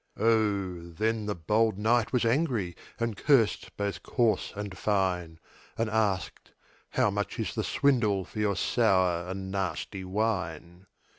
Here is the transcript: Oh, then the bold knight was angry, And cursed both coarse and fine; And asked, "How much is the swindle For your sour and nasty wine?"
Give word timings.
Oh, 0.17 0.79
then 0.89 1.27
the 1.27 1.35
bold 1.35 1.77
knight 1.77 2.11
was 2.11 2.25
angry, 2.25 2.75
And 2.99 3.15
cursed 3.15 3.77
both 3.77 4.01
coarse 4.01 4.51
and 4.55 4.75
fine; 4.75 5.39
And 5.77 5.91
asked, 5.91 6.53
"How 6.89 7.11
much 7.11 7.37
is 7.37 7.53
the 7.53 7.63
swindle 7.63 8.25
For 8.25 8.39
your 8.39 8.55
sour 8.55 9.29
and 9.29 9.51
nasty 9.51 10.03
wine?" 10.03 10.87